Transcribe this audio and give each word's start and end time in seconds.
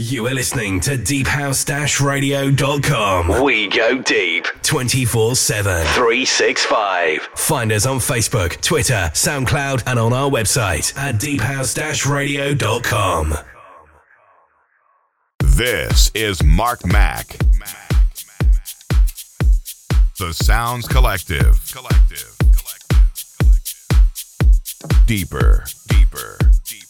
You 0.00 0.26
are 0.28 0.32
listening 0.32 0.80
to 0.80 0.96
deephouse-radio.com. 0.96 3.42
We 3.42 3.68
go 3.68 4.00
deep 4.00 4.46
24-7, 4.62 5.62
365. 5.92 7.28
Find 7.34 7.70
us 7.70 7.84
on 7.84 7.98
Facebook, 7.98 8.58
Twitter, 8.62 9.10
SoundCloud, 9.12 9.82
and 9.86 9.98
on 9.98 10.14
our 10.14 10.30
website 10.30 10.96
at 10.96 11.20
deephouse-radio.com. 11.20 13.34
This 15.40 16.10
is 16.14 16.42
Mark 16.42 16.86
Mac. 16.86 17.36
The 20.18 20.32
Sounds 20.32 20.88
Collective. 20.88 21.60
Collective. 21.70 22.34
Deeper, 25.06 25.66
deeper, 25.90 26.38
deeper. 26.64 26.89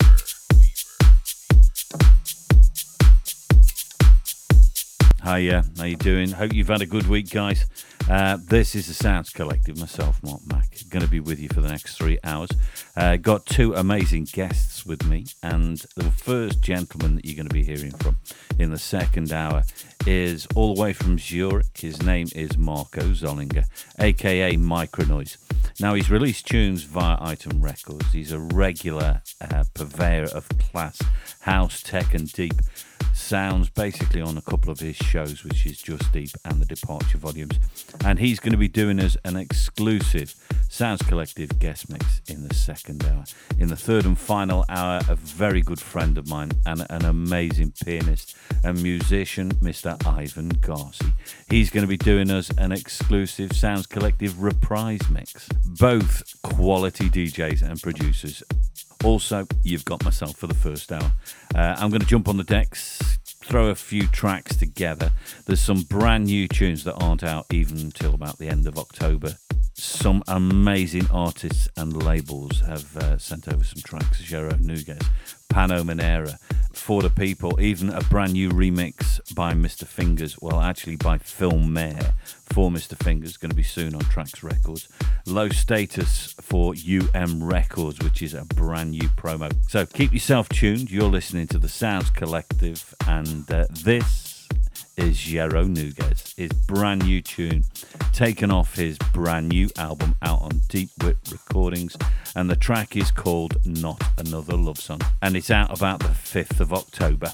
Hiya, 5.22 5.64
how 5.76 5.84
you 5.84 5.96
doing? 5.96 6.30
Hope 6.30 6.54
you've 6.54 6.68
had 6.68 6.80
a 6.80 6.86
good 6.86 7.06
week, 7.06 7.28
guys. 7.28 7.66
Uh, 8.08 8.38
this 8.48 8.74
is 8.74 8.86
the 8.86 8.94
Sounds 8.94 9.28
Collective, 9.28 9.78
myself, 9.78 10.22
Mark 10.22 10.40
Mac, 10.46 10.74
going 10.88 11.04
to 11.04 11.10
be 11.10 11.20
with 11.20 11.38
you 11.38 11.48
for 11.50 11.60
the 11.60 11.68
next 11.68 11.98
three 11.98 12.18
hours. 12.24 12.48
Uh, 12.96 13.16
got 13.16 13.44
two 13.44 13.74
amazing 13.74 14.24
guests 14.32 14.86
with 14.86 15.04
me, 15.04 15.26
and 15.42 15.84
the 15.94 16.10
first 16.10 16.62
gentleman 16.62 17.16
that 17.16 17.26
you're 17.26 17.36
going 17.36 17.48
to 17.48 17.52
be 17.52 17.62
hearing 17.62 17.90
from 17.90 18.16
in 18.58 18.70
the 18.70 18.78
second 18.78 19.30
hour 19.30 19.62
is 20.06 20.48
all 20.54 20.74
the 20.74 20.80
way 20.80 20.94
from 20.94 21.18
Zurich. 21.18 21.76
His 21.76 22.02
name 22.02 22.28
is 22.34 22.56
Marco 22.56 23.02
Zollinger, 23.02 23.66
aka 23.98 24.56
Micronoise. 24.56 25.36
Now, 25.78 25.92
he's 25.92 26.10
released 26.10 26.46
tunes 26.46 26.84
via 26.84 27.18
Itom 27.18 27.62
Records. 27.62 28.10
He's 28.10 28.32
a 28.32 28.38
regular 28.38 29.20
uh, 29.42 29.64
purveyor 29.74 30.28
of 30.34 30.48
class, 30.48 30.98
house, 31.40 31.82
tech, 31.82 32.14
and 32.14 32.32
deep 32.32 32.54
sounds 33.12 33.70
basically 33.70 34.20
on 34.20 34.36
a 34.36 34.42
couple 34.42 34.70
of 34.70 34.80
his 34.80 34.96
shows, 34.96 35.44
which 35.44 35.66
is 35.66 35.80
Just 35.80 36.12
Deep 36.12 36.30
and 36.44 36.60
the 36.60 36.66
Departure 36.66 37.18
volumes. 37.18 37.58
And 38.04 38.18
he's 38.18 38.40
going 38.40 38.52
to 38.52 38.58
be 38.58 38.68
doing 38.68 38.98
us 38.98 39.16
an 39.24 39.36
exclusive 39.36 40.34
Sounds 40.68 41.02
Collective 41.02 41.58
guest 41.58 41.90
mix 41.90 42.22
in 42.28 42.46
the 42.46 42.54
second 42.54 43.04
hour. 43.04 43.24
In 43.58 43.68
the 43.68 43.76
third 43.76 44.04
and 44.04 44.18
final 44.18 44.64
hour, 44.68 45.00
a 45.08 45.14
very 45.14 45.60
good 45.60 45.80
friend 45.80 46.18
of 46.18 46.28
mine 46.28 46.52
and 46.66 46.86
an 46.90 47.04
amazing 47.04 47.72
pianist 47.84 48.36
and 48.64 48.82
musician, 48.82 49.50
Mr. 49.56 49.94
Ivan 50.06 50.50
Garci. 50.56 51.12
He's 51.48 51.70
going 51.70 51.84
to 51.84 51.88
be 51.88 51.96
doing 51.96 52.30
us 52.30 52.50
an 52.58 52.72
exclusive 52.72 53.52
Sounds 53.52 53.86
Collective 53.86 54.42
reprise 54.42 55.08
mix. 55.10 55.48
Both 55.64 56.40
quality 56.42 57.08
DJs 57.08 57.62
and 57.62 57.80
producers 57.80 58.42
also, 59.04 59.46
you've 59.62 59.84
got 59.84 60.04
myself 60.04 60.36
for 60.36 60.46
the 60.46 60.54
first 60.54 60.92
hour. 60.92 61.12
Uh, 61.54 61.76
I'm 61.78 61.90
going 61.90 62.00
to 62.00 62.06
jump 62.06 62.28
on 62.28 62.36
the 62.36 62.44
decks, 62.44 63.18
throw 63.42 63.68
a 63.68 63.74
few 63.74 64.06
tracks 64.06 64.56
together. 64.56 65.10
There's 65.46 65.60
some 65.60 65.82
brand 65.82 66.26
new 66.26 66.48
tunes 66.48 66.84
that 66.84 66.94
aren't 66.94 67.24
out 67.24 67.46
even 67.52 67.78
until 67.78 68.14
about 68.14 68.38
the 68.38 68.48
end 68.48 68.66
of 68.66 68.78
October. 68.78 69.36
Some 69.74 70.22
amazing 70.28 71.08
artists 71.10 71.68
and 71.76 72.02
labels 72.02 72.60
have 72.60 72.96
uh, 72.96 73.18
sent 73.18 73.48
over 73.48 73.64
some 73.64 73.82
tracks. 73.82 74.22
Jero 74.22 74.58
Nougues, 74.60 75.08
Pano 75.48 75.84
Manara, 75.84 76.38
For 76.74 77.00
the 77.00 77.08
People, 77.10 77.60
even 77.60 77.88
a 77.88 78.02
brand 78.02 78.34
new 78.34 78.50
remix 78.50 79.34
by 79.34 79.54
Mr. 79.54 79.86
Fingers. 79.86 80.36
Well, 80.40 80.60
actually 80.60 80.96
by 80.96 81.18
Phil 81.18 81.58
Mayer 81.58 82.14
for 82.52 82.70
Mr. 82.70 82.96
Fingers, 83.02 83.36
going 83.36 83.50
to 83.50 83.56
be 83.56 83.62
soon 83.62 83.94
on 83.94 84.00
Trax 84.02 84.42
Records. 84.42 84.88
Low 85.26 85.48
Status 85.48 86.34
for 86.40 86.74
UM 86.74 87.42
Records, 87.42 87.98
which 88.00 88.22
is 88.22 88.34
a 88.34 88.44
brand 88.44 88.90
new 88.90 89.08
promo. 89.10 89.52
So 89.68 89.86
keep 89.86 90.12
yourself 90.12 90.48
tuned. 90.48 90.90
You're 90.90 91.04
listening 91.04 91.46
to 91.48 91.58
the 91.58 91.68
Sounds 91.68 92.10
Collective, 92.10 92.94
and 93.06 93.50
uh, 93.50 93.66
this 93.70 94.48
is 94.96 95.16
Jero 95.16 95.66
Nougues, 95.66 96.34
his 96.36 96.52
brand 96.52 97.04
new 97.04 97.22
tune, 97.22 97.64
taken 98.12 98.50
off 98.50 98.74
his 98.74 98.98
brand 99.12 99.48
new 99.48 99.70
album 99.78 100.14
out 100.22 100.42
on 100.42 100.60
Deep 100.68 100.90
Wit 101.02 101.16
Recordings, 101.30 101.96
and 102.36 102.50
the 102.50 102.56
track 102.56 102.96
is 102.96 103.10
called 103.10 103.64
Not 103.64 104.02
Another 104.18 104.56
Love 104.56 104.78
Song, 104.78 105.00
and 105.22 105.36
it's 105.36 105.50
out 105.50 105.76
about 105.76 106.00
the 106.00 106.08
5th 106.08 106.60
of 106.60 106.72
October. 106.72 107.32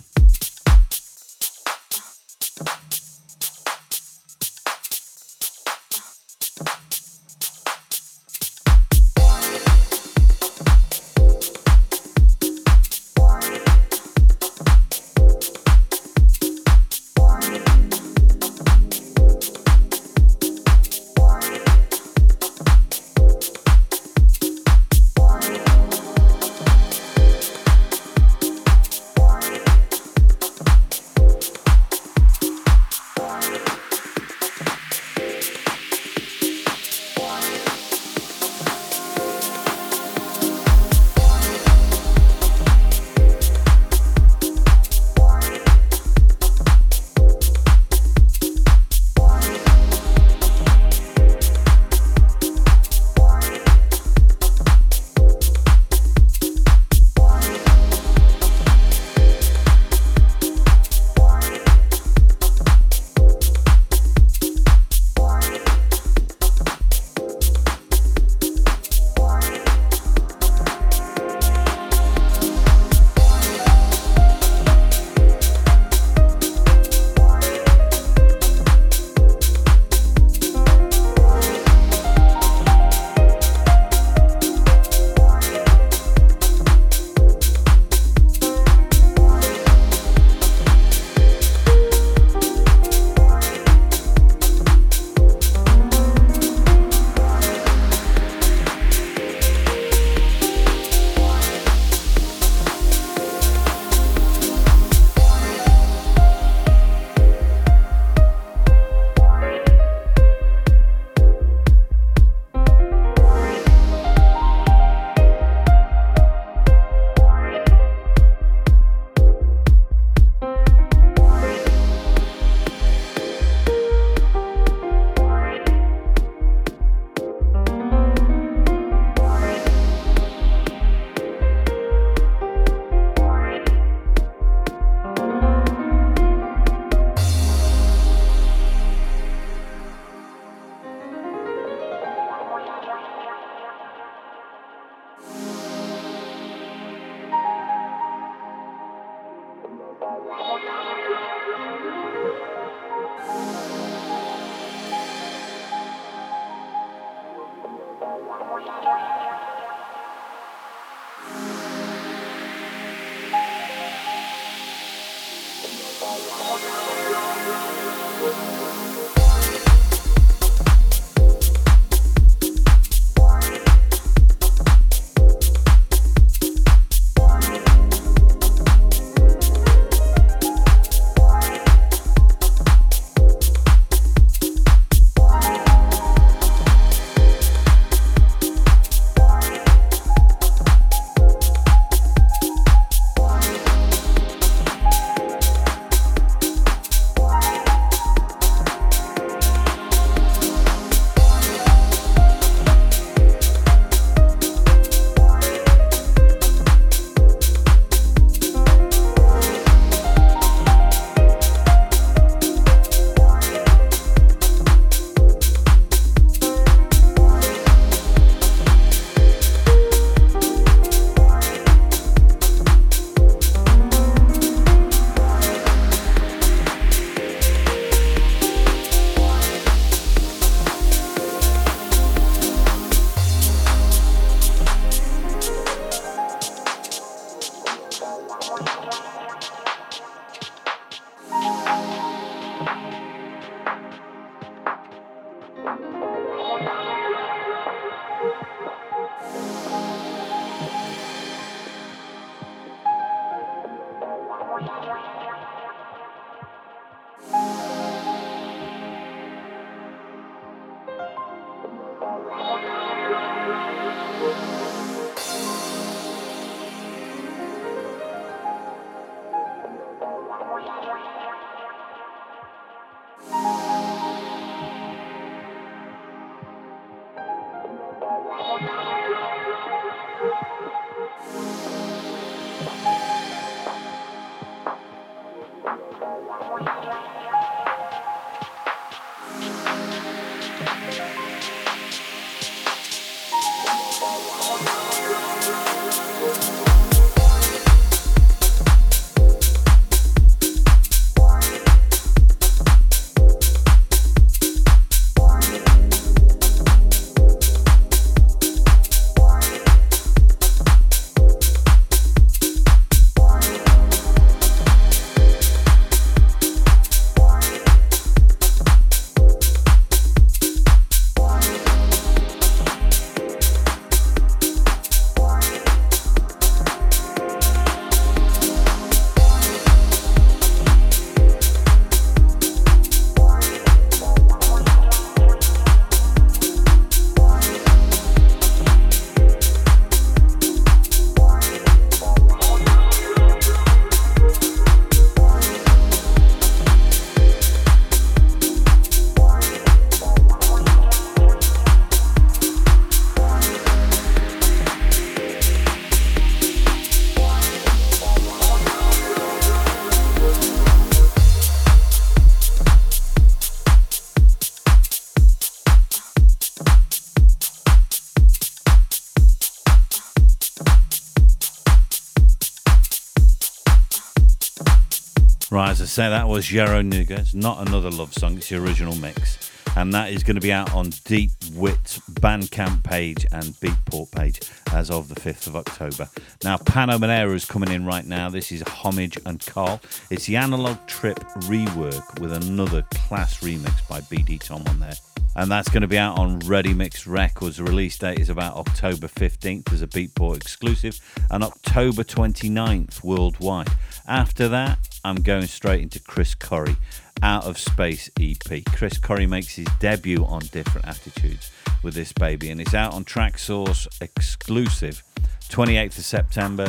Say 375.96 376.10
that 376.10 376.28
was 376.28 376.44
Jero 376.44 376.86
Nuga. 376.86 377.20
It's 377.20 377.32
not 377.32 377.66
another 377.66 377.90
love 377.90 378.12
song, 378.12 378.36
it's 378.36 378.50
the 378.50 378.62
original 378.62 378.94
mix. 378.96 379.50
And 379.78 379.94
that 379.94 380.12
is 380.12 380.22
going 380.22 380.34
to 380.34 380.42
be 380.42 380.52
out 380.52 380.74
on 380.74 380.90
Deep 381.06 381.30
Wit's 381.54 382.00
Bandcamp 382.00 382.84
page 382.84 383.24
and 383.32 383.44
Beatport 383.62 384.12
page 384.12 384.40
as 384.74 384.90
of 384.90 385.08
the 385.08 385.18
5th 385.18 385.46
of 385.46 385.56
October. 385.56 386.06
Now, 386.44 386.58
Pano 386.58 387.00
Manara 387.00 387.32
is 387.32 387.46
coming 387.46 387.70
in 387.70 387.86
right 387.86 388.04
now. 388.04 388.28
This 388.28 388.52
is 388.52 388.60
Hommage 388.64 389.18
and 389.24 389.40
Carl. 389.46 389.80
It's 390.10 390.26
the 390.26 390.36
Analog 390.36 390.76
Trip 390.86 391.18
rework 391.48 392.20
with 392.20 392.34
another 392.34 392.82
class 392.90 393.40
remix 393.40 393.88
by 393.88 394.02
BD 394.02 394.38
Tom 394.38 394.64
on 394.68 394.78
there 394.78 394.96
and 395.36 395.50
that's 395.50 395.68
going 395.68 395.82
to 395.82 395.86
be 395.86 395.98
out 395.98 396.18
on 396.18 396.38
Ready 396.40 396.72
Mix 396.72 397.06
Records. 397.06 397.58
The 397.58 397.64
release 397.64 397.98
date 397.98 398.18
is 398.18 398.30
about 398.30 398.56
October 398.56 399.06
15th 399.06 399.70
as 399.70 399.82
a 399.82 399.86
Beatport 399.86 400.36
exclusive 400.36 400.98
and 401.30 401.44
October 401.44 402.02
29th 402.02 403.04
worldwide. 403.04 403.68
After 404.08 404.48
that, 404.48 404.78
I'm 405.04 405.16
going 405.16 405.46
straight 405.46 405.82
into 405.82 405.98
Chris 405.98 406.36
Corrie, 406.36 406.76
Out 407.22 407.44
of 407.44 407.58
Space 407.58 408.08
EP. 408.20 408.64
Chris 408.72 408.98
Corrie 408.98 409.26
makes 409.26 409.56
his 409.56 409.66
debut 409.80 410.24
on 410.24 410.40
Different 410.52 410.86
Attitudes 410.86 411.50
with 411.82 411.94
this 411.94 412.12
baby, 412.12 412.50
and 412.50 412.60
it's 412.60 412.74
out 412.74 412.94
on 412.94 413.04
Traxsource 413.04 413.88
exclusive 414.00 415.02
28th 415.48 415.98
of 415.98 416.04
September. 416.04 416.68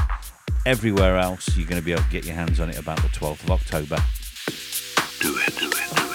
Everywhere 0.66 1.18
else, 1.18 1.56
you're 1.56 1.68
going 1.68 1.80
to 1.80 1.86
be 1.86 1.92
able 1.92 2.04
to 2.04 2.10
get 2.10 2.26
your 2.26 2.36
hands 2.36 2.60
on 2.60 2.70
it 2.70 2.80
about 2.80 3.02
the 3.04 3.10
12th 3.10 3.44
of 3.44 3.52
October. 3.52 3.98
Do 5.20 5.38
it, 5.38 5.60
do 5.60 5.70
it. 5.70 6.07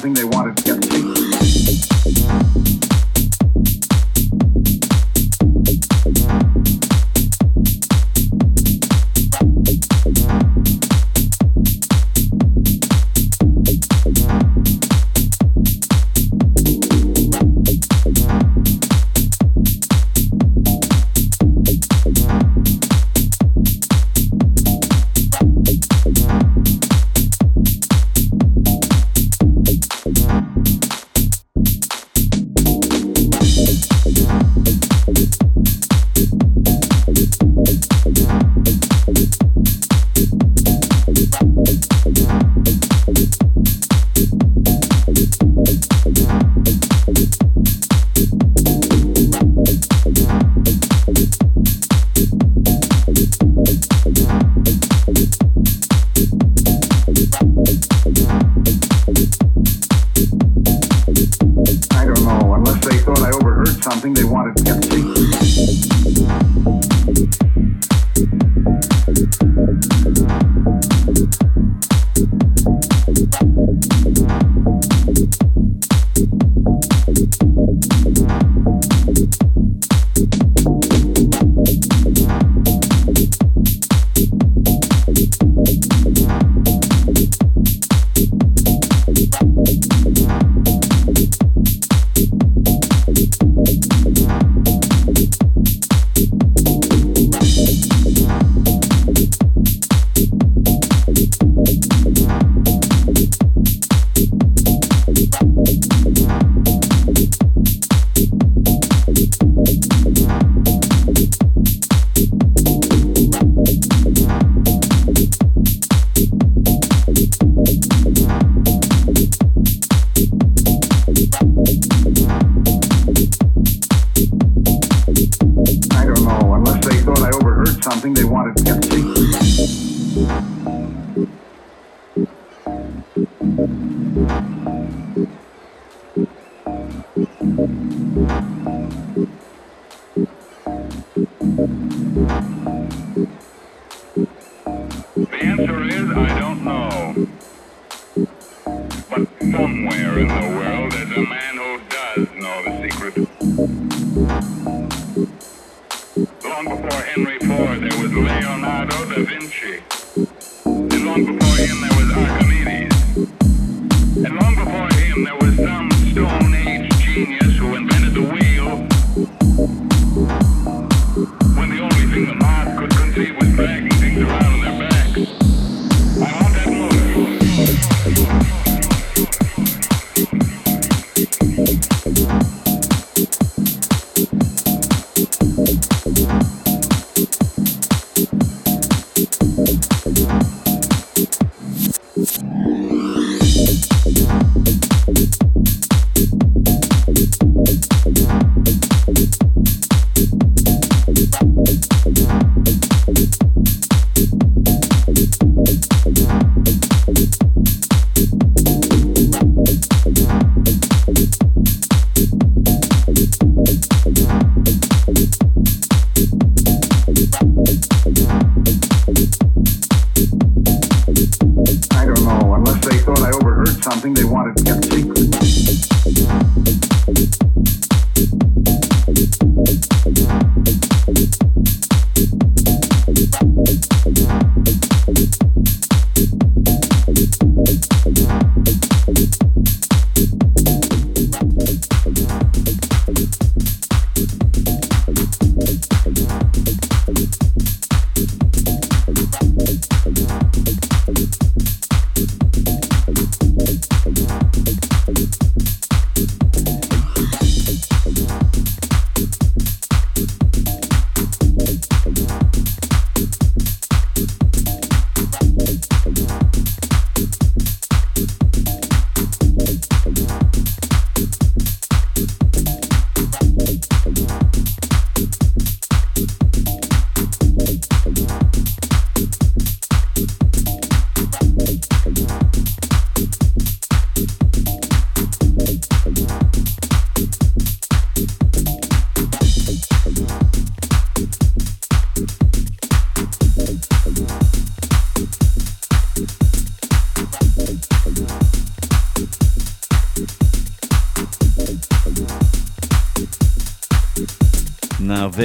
Something 0.00 0.14
they 0.14 0.24
wanted 0.24 0.59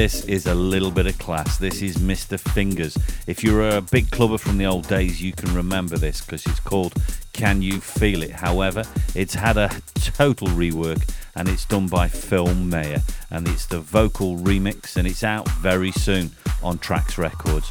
this 0.05 0.23
is 0.25 0.45
a 0.45 0.53
little 0.53 0.91
bit 0.91 1.07
of 1.07 1.17
class. 1.17 1.57
This 1.57 1.81
is 1.81 1.97
Mr. 1.97 2.39
Fingers. 2.39 2.95
If 3.25 3.43
you're 3.43 3.69
a 3.69 3.81
big 3.81 4.11
clubber 4.11 4.37
from 4.37 4.59
the 4.59 4.67
old 4.67 4.87
days, 4.87 5.19
you 5.19 5.31
can 5.31 5.51
remember 5.55 5.97
this 5.97 6.21
because 6.21 6.45
it's 6.45 6.59
called 6.59 6.93
Can 7.33 7.63
You 7.63 7.81
Feel 7.81 8.21
It? 8.21 8.29
However, 8.29 8.83
it's 9.15 9.33
had 9.33 9.57
a 9.57 9.67
total 9.95 10.49
rework 10.49 11.09
and 11.33 11.49
it's 11.49 11.65
done 11.65 11.87
by 11.87 12.07
Phil 12.07 12.53
Mayer 12.53 13.01
and 13.31 13.47
it's 13.47 13.65
the 13.65 13.79
vocal 13.79 14.37
remix 14.37 14.95
and 14.95 15.07
it's 15.07 15.23
out 15.23 15.49
very 15.53 15.91
soon 15.91 16.29
on 16.61 16.77
Trax 16.77 17.17
Records. 17.17 17.67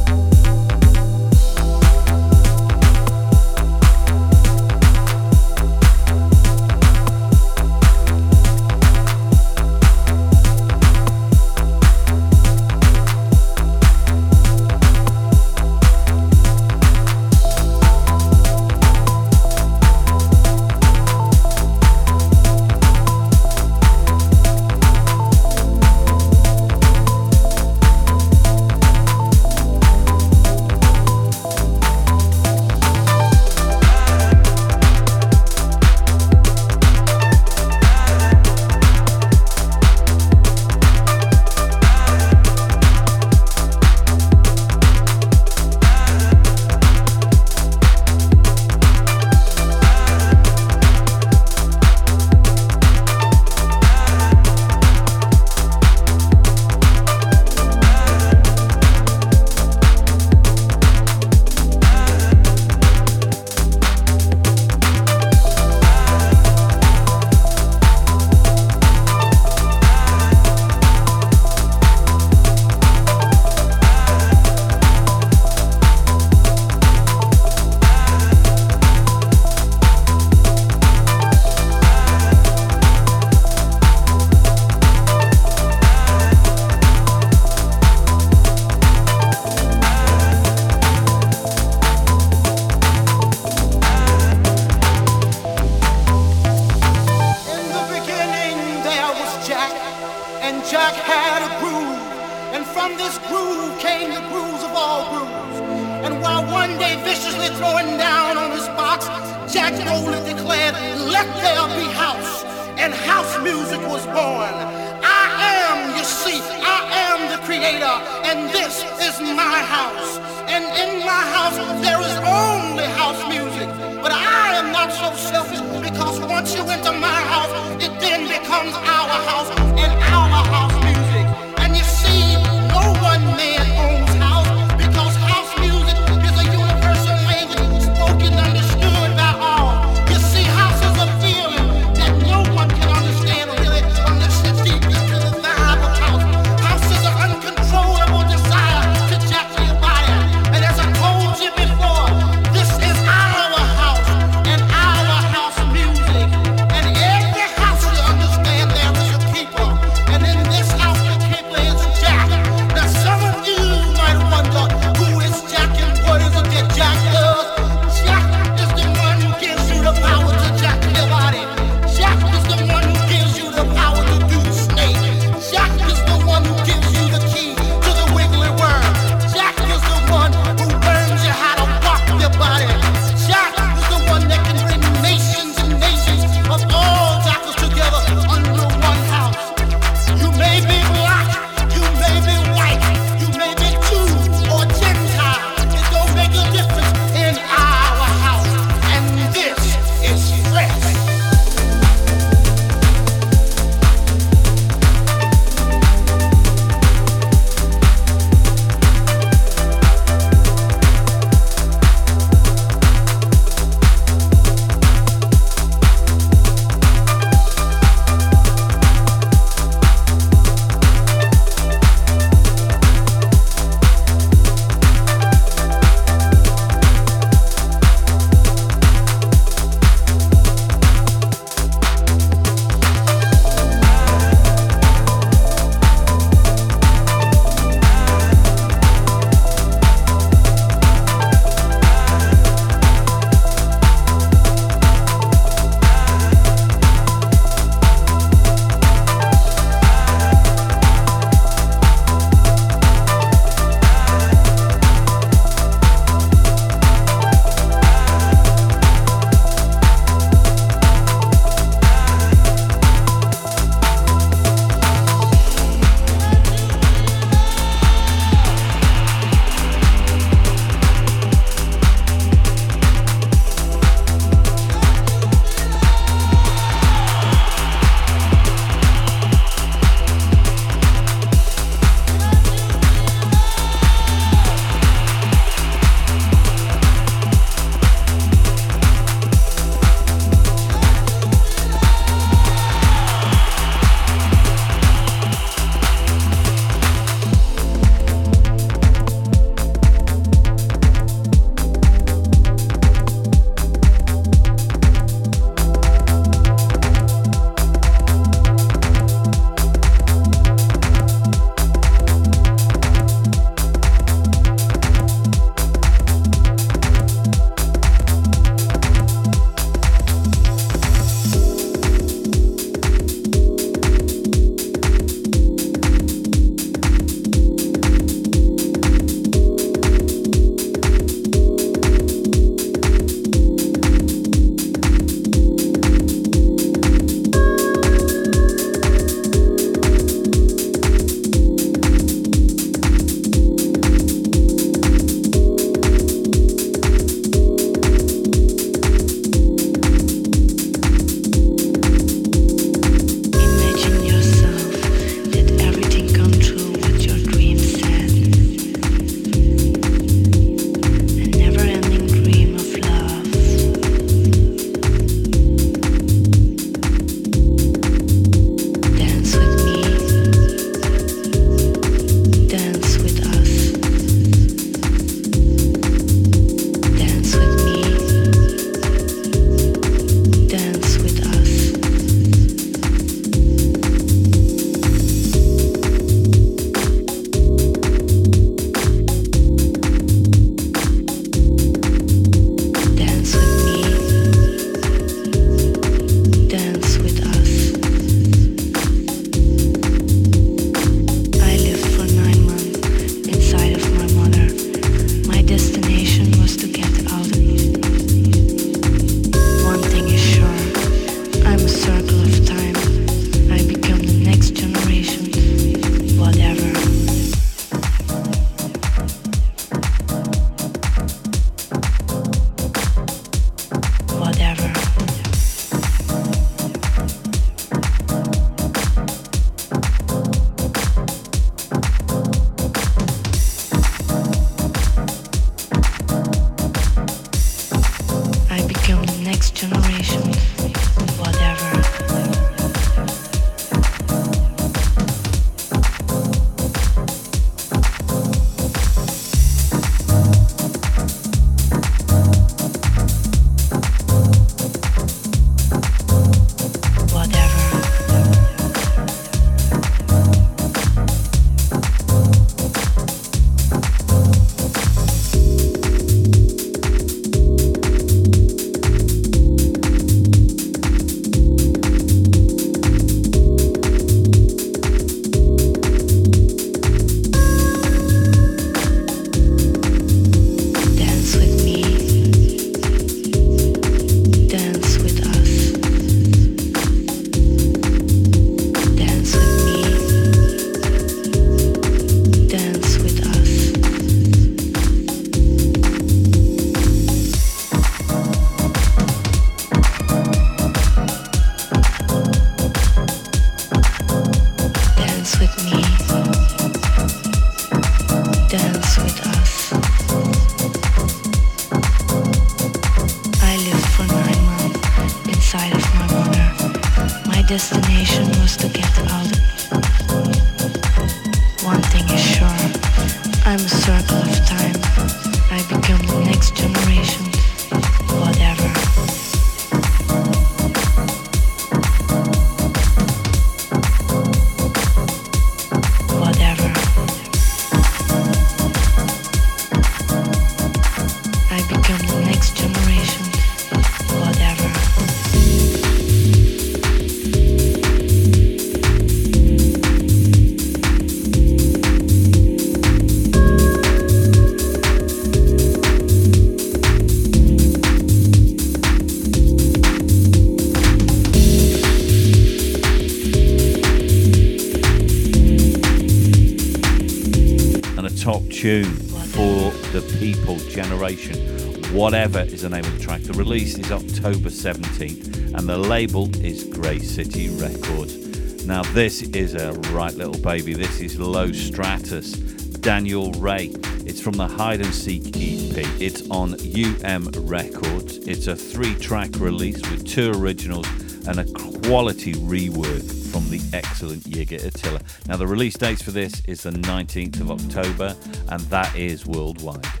Whatever 571.91 572.41
is 572.41 572.61
the 572.61 572.69
name 572.69 572.85
of 572.85 572.95
the 572.95 573.03
track. 573.03 573.21
The 573.23 573.33
release 573.33 573.79
is 573.79 573.91
October 573.91 574.49
17th 574.49 575.55
and 575.57 575.67
the 575.67 575.79
label 575.79 576.29
is 576.45 576.65
Grey 576.65 576.99
City 576.99 577.49
Records. 577.49 578.63
Now, 578.67 578.83
this 578.93 579.23
is 579.23 579.55
a 579.55 579.73
right 579.91 580.13
little 580.13 580.39
baby. 580.43 580.75
This 580.75 580.99
is 580.99 581.17
Low 581.19 581.51
Stratus, 581.51 582.33
Daniel 582.33 583.31
Ray. 583.31 583.71
It's 584.05 584.21
from 584.21 584.33
the 584.33 584.47
Hide 584.47 584.81
and 584.81 584.93
Seek 584.93 585.29
EP. 585.29 585.83
It's 585.99 586.29
on 586.29 586.53
UM 586.53 587.31
Records. 587.47 588.17
It's 588.17 588.45
a 588.45 588.55
three 588.55 588.93
track 588.93 589.31
release 589.37 589.81
with 589.89 590.07
two 590.07 590.33
originals 590.35 590.87
and 591.27 591.39
a 591.39 591.45
quality 591.81 592.33
rework 592.33 593.21
from 593.31 593.49
the 593.49 593.61
excellent 593.73 594.23
Yiga 594.23 594.63
Attila. 594.65 594.99
Now, 595.27 595.37
the 595.37 595.47
release 595.47 595.75
date 595.75 596.03
for 596.03 596.11
this 596.11 596.41
is 596.45 596.63
the 596.63 596.71
19th 596.71 597.39
of 597.39 597.51
October, 597.51 598.15
and 598.51 598.61
that 598.63 598.95
is 598.97 599.25
worldwide. 599.25 600.00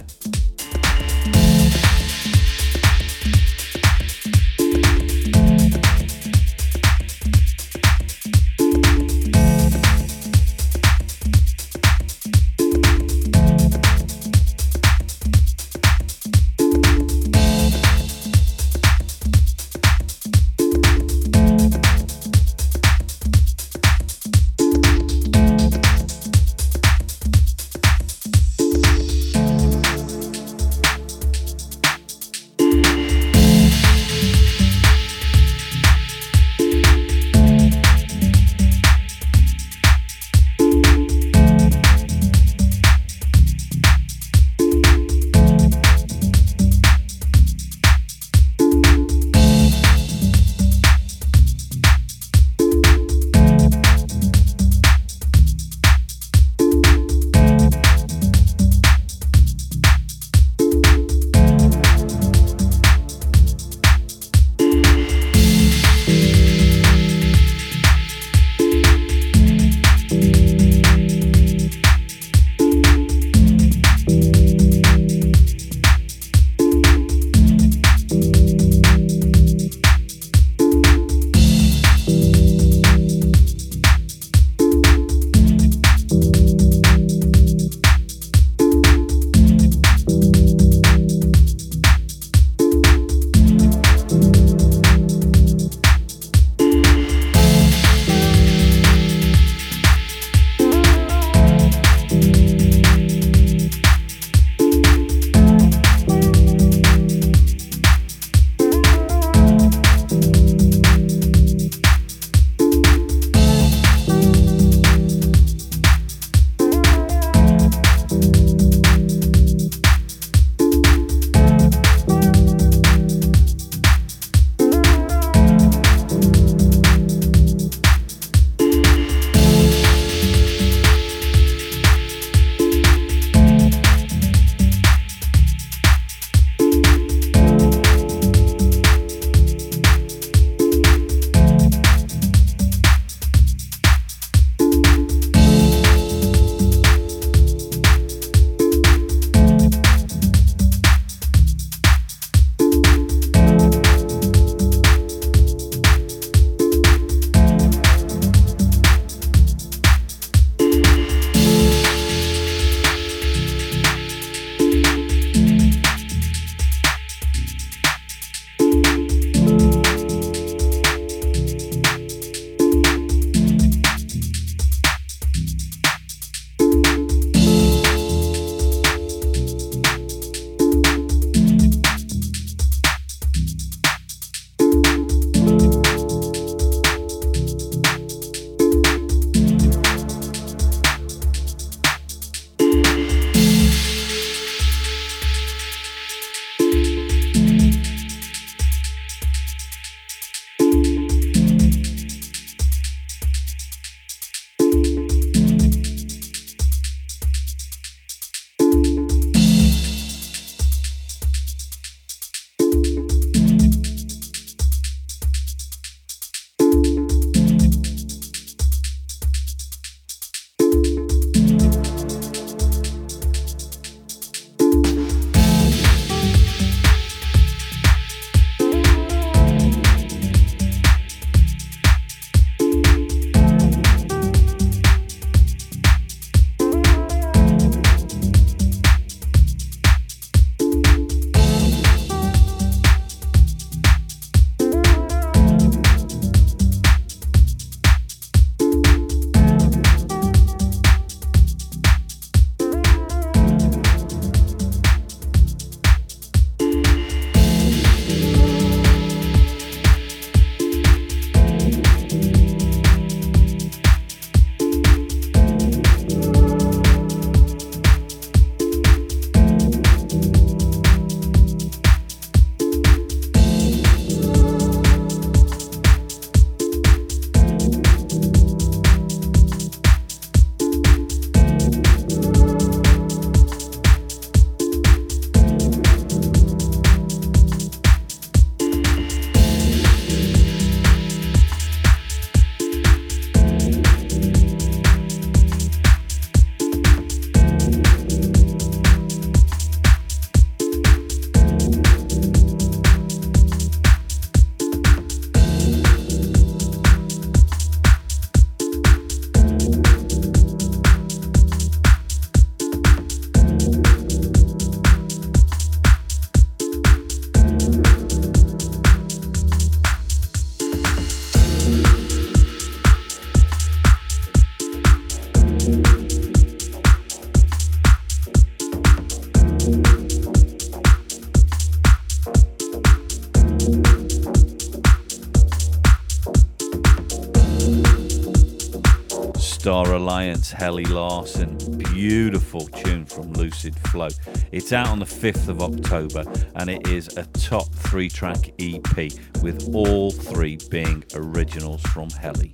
Star 339.71 339.93
Alliance, 339.93 340.51
Helly 340.51 340.83
Larson. 340.83 341.55
Beautiful 341.77 342.67
tune 342.67 343.05
from 343.05 343.31
Lucid 343.31 343.73
Flow. 343.87 344.09
It's 344.51 344.73
out 344.73 344.89
on 344.89 344.99
the 344.99 345.05
5th 345.05 345.47
of 345.47 345.61
October 345.61 346.25
and 346.55 346.69
it 346.69 346.89
is 346.89 347.15
a 347.15 347.23
top 347.27 347.73
three 347.73 348.09
track 348.09 348.51
EP 348.59 349.13
with 349.41 349.73
all 349.73 350.11
three 350.11 350.57
being 350.69 351.05
originals 351.15 351.81
from 351.83 352.09
Helly. 352.09 352.53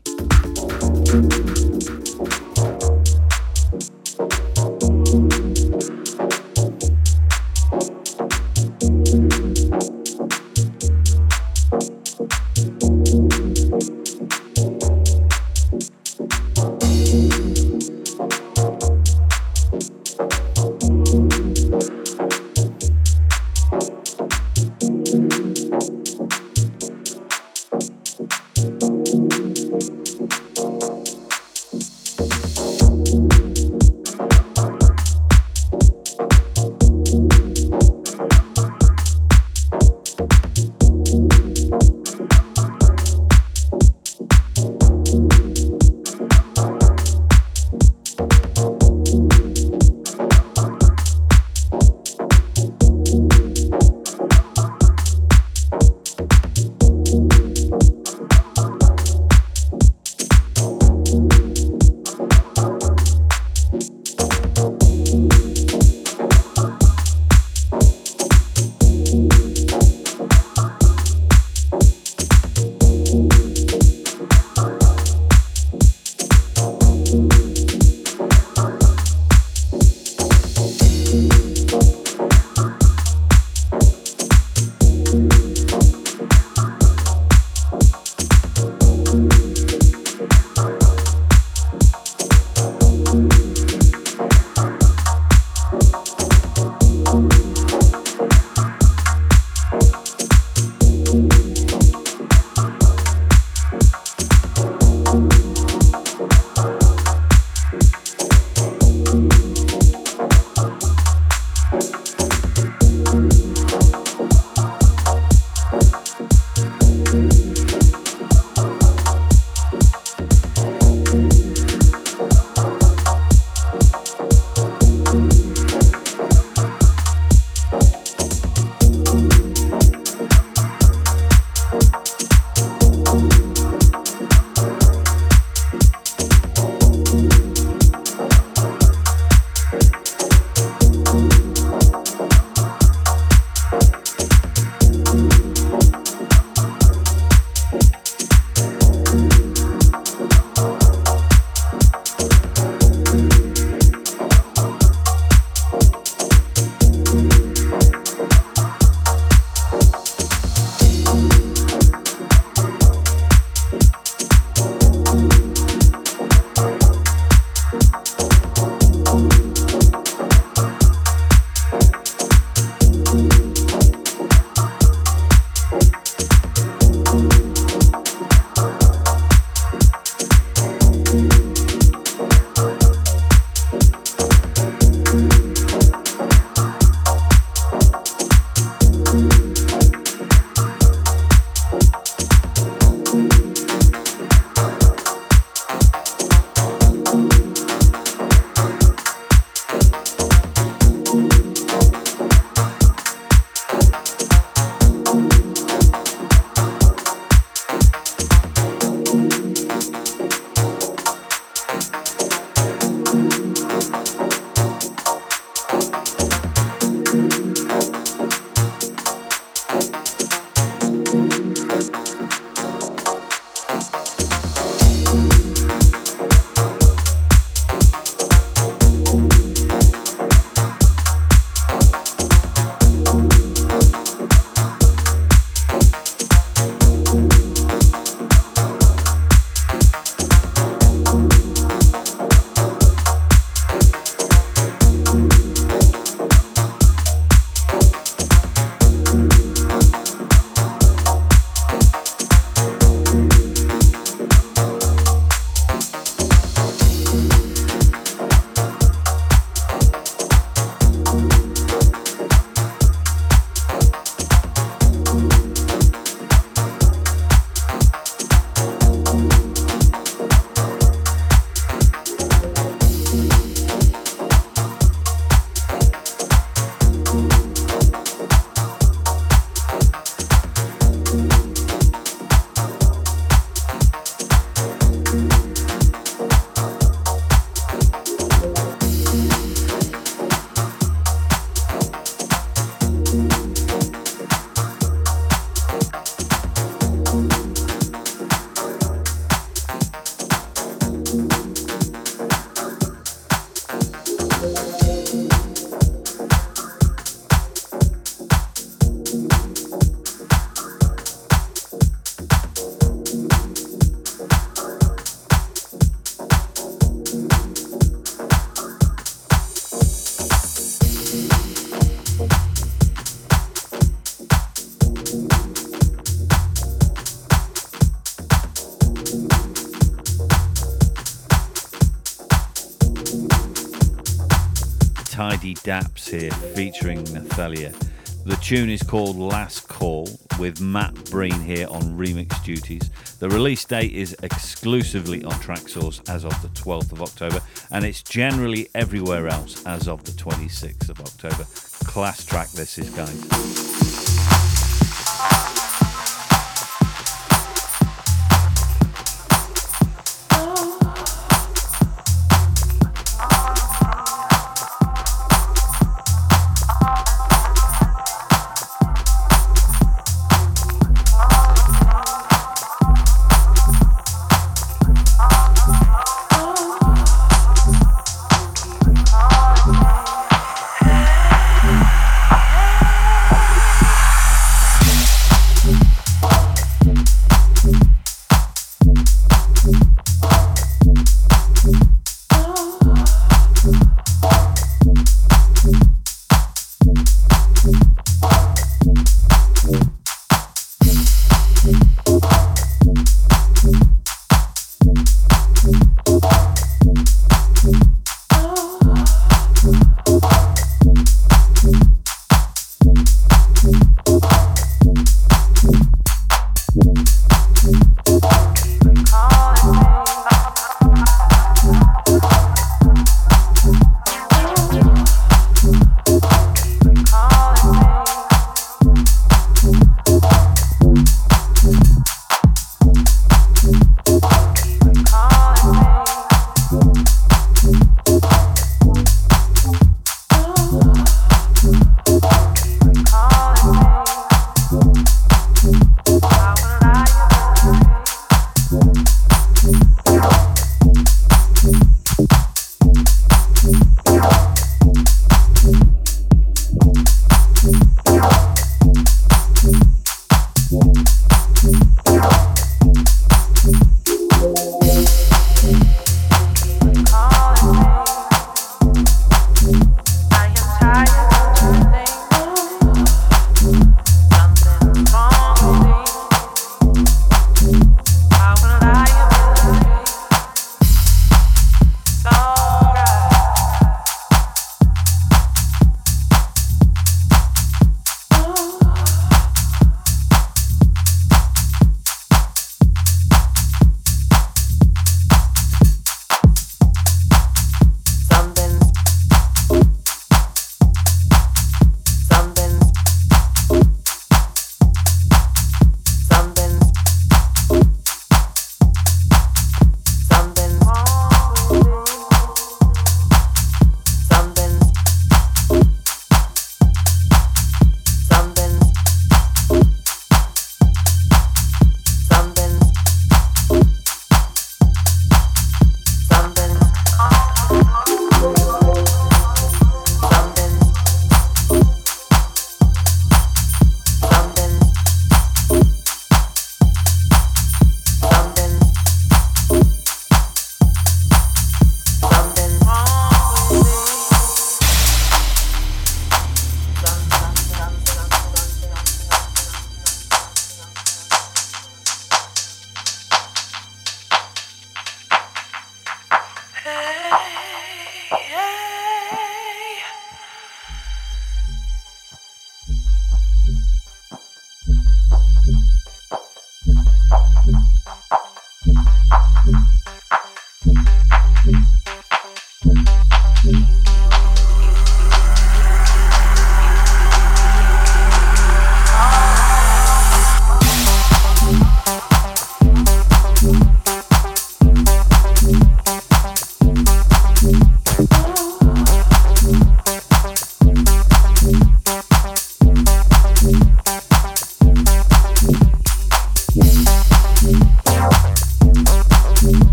Daps 335.68 336.10
here 336.10 336.32
featuring 336.56 337.04
Nathalia. 337.08 337.76
The 338.24 338.38
tune 338.38 338.70
is 338.70 338.82
called 338.82 339.18
Last 339.18 339.68
Call 339.68 340.08
with 340.40 340.62
Matt 340.62 340.96
Breen 341.12 341.42
here 341.42 341.68
on 341.70 341.82
remix 341.98 342.42
duties. 342.42 342.90
The 343.20 343.28
release 343.28 343.66
date 343.66 343.92
is 343.92 344.16
exclusively 344.24 345.26
on 345.26 345.34
Traxsource 345.34 346.10
as 346.10 346.24
of 346.24 346.42
the 346.42 346.48
12th 346.48 346.94
of 346.94 347.02
October 347.02 347.42
and 347.72 347.84
it's 347.84 348.02
generally 348.02 348.70
everywhere 348.76 349.28
else 349.28 349.66
as 349.66 349.90
of 349.90 350.06
the 350.06 350.12
26th 350.12 350.88
of 350.88 351.02
October. 351.02 351.44
Class 351.84 352.24
track 352.24 352.48
this 352.52 352.78
is, 352.78 352.90
guys. 352.92 353.77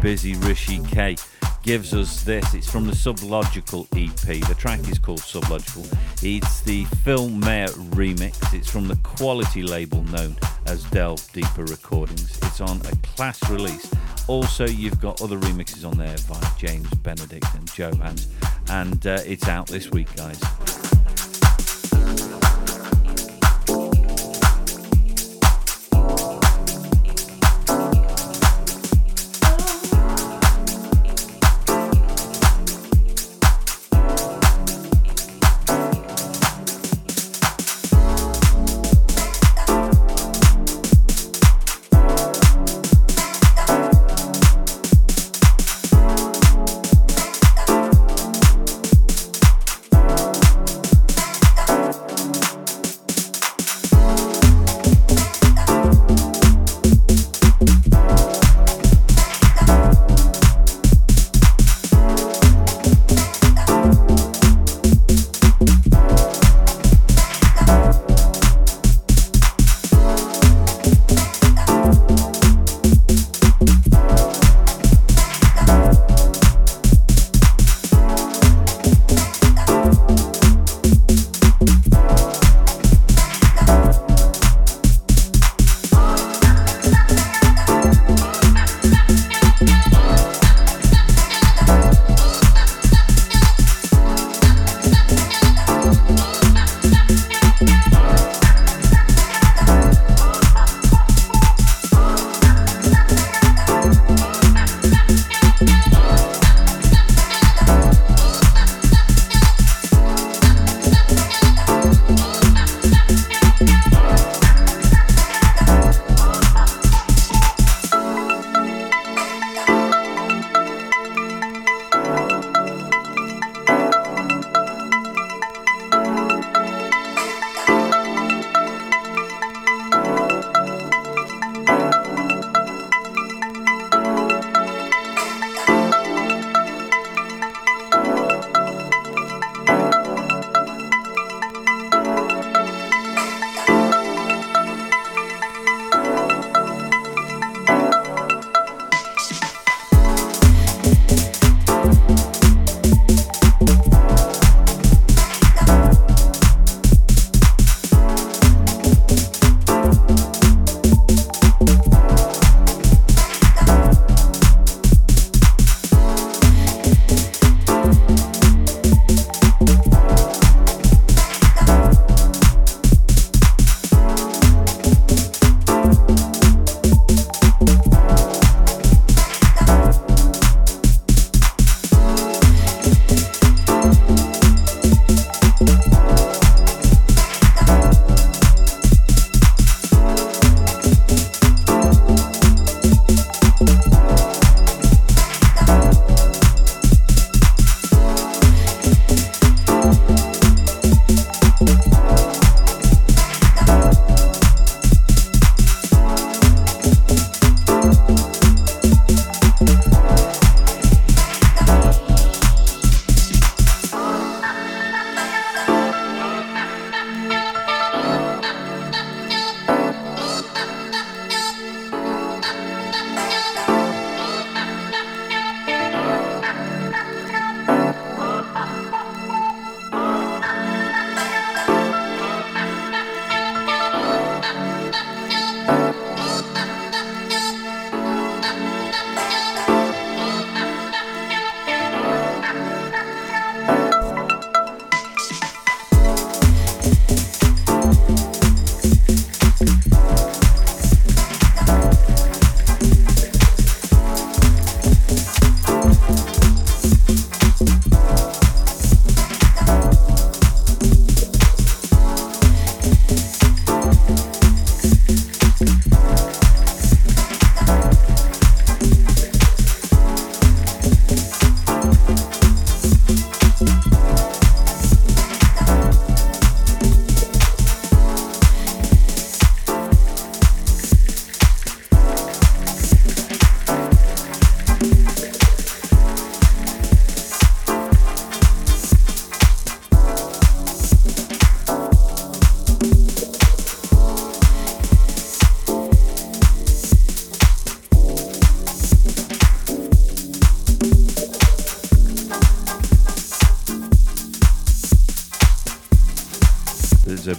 Busy 0.00 0.34
Rishi 0.36 0.80
K 0.84 1.16
gives 1.62 1.92
us 1.94 2.22
this. 2.22 2.54
It's 2.54 2.70
from 2.70 2.86
the 2.86 2.92
Sublogical 2.92 3.86
EP. 3.96 4.48
The 4.48 4.54
track 4.54 4.80
is 4.88 4.98
called 4.98 5.20
Sublogical. 5.20 5.86
It's 6.22 6.60
the 6.62 6.84
Phil 7.04 7.28
Mayer 7.28 7.68
remix. 7.68 8.54
It's 8.54 8.70
from 8.70 8.88
the 8.88 8.96
quality 9.02 9.62
label 9.62 10.02
known 10.04 10.36
as 10.66 10.84
Delve 10.84 11.30
Deeper 11.32 11.64
Recordings. 11.64 12.38
It's 12.42 12.60
on 12.60 12.80
a 12.80 12.96
class 13.06 13.48
release. 13.50 13.92
Also, 14.28 14.66
you've 14.66 15.00
got 15.00 15.20
other 15.22 15.38
remixes 15.38 15.88
on 15.88 15.96
there 15.96 16.16
by 16.28 16.40
James 16.58 16.88
Benedict 17.02 17.46
and 17.54 17.72
Joe 17.72 17.94
Hans, 17.94 18.28
and 18.70 19.06
uh, 19.06 19.18
it's 19.24 19.48
out 19.48 19.66
this 19.68 19.90
week, 19.90 20.14
guys. 20.16 20.40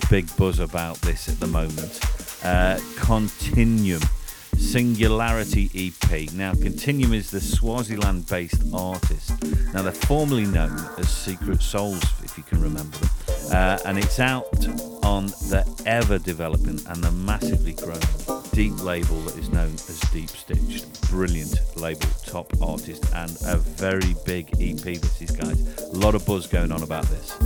Big 0.10 0.36
buzz 0.38 0.60
about 0.60 0.98
this 1.02 1.30
at 1.30 1.40
the 1.40 1.48
moment. 1.48 2.00
Uh, 2.44 2.80
Continuum 2.98 4.02
Singularity 4.58 5.70
EP. 5.74 6.34
Now, 6.34 6.54
Continuum 6.54 7.14
is 7.14 7.32
the 7.32 7.40
Swaziland 7.40 8.28
based 8.28 8.62
artist. 8.74 9.32
Now, 9.74 9.84
they're 9.84 9.92
formerly 9.92 10.46
known 10.46 10.78
as 10.98 11.10
Secret 11.10 11.62
Souls, 11.62 12.04
if 12.24 12.38
you 12.38 12.44
can 12.44 12.62
remember 12.62 12.98
them. 12.98 13.10
Uh, 13.52 13.78
and 13.86 13.98
it's 13.98 14.20
out 14.20 14.46
on 15.04 15.28
the 15.28 15.66
ever 15.86 16.20
developing 16.20 16.80
and 16.88 17.04
the 17.04 17.12
massively 17.12 17.74
growing 17.74 18.02
deep 18.52 18.84
label 18.84 19.22
that 19.22 19.38
is 19.38 19.50
known 19.50 19.72
as 19.72 20.00
Deep 20.12 20.30
Stitched. 20.30 21.10
Brilliant 21.10 21.56
label, 21.78 22.08
top 22.26 22.52
artist, 22.62 23.06
and 23.16 23.32
a 23.46 23.58
very 23.58 24.16
big 24.26 24.50
EP. 24.60 24.82
This 24.82 25.22
is, 25.22 25.32
guys. 25.32 25.80
A 25.80 25.96
lot 25.96 26.16
of 26.16 26.26
buzz 26.26 26.48
going 26.48 26.72
on 26.72 26.84
about 26.84 27.06
this. 27.06 27.38